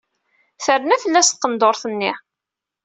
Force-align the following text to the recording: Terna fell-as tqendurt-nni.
Terna 0.63 0.95
fell-as 1.03 1.29
tqendurt-nni. 1.29 2.13